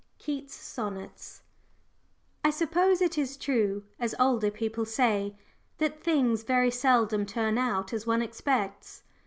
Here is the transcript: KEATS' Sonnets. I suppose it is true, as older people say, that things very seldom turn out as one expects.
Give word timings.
KEATS' 0.17 0.55
Sonnets. 0.55 1.43
I 2.43 2.49
suppose 2.49 3.01
it 3.01 3.19
is 3.19 3.37
true, 3.37 3.83
as 3.99 4.15
older 4.19 4.49
people 4.49 4.83
say, 4.83 5.37
that 5.77 6.01
things 6.03 6.41
very 6.41 6.71
seldom 6.71 7.23
turn 7.23 7.59
out 7.59 7.93
as 7.93 8.07
one 8.07 8.23
expects. 8.23 9.03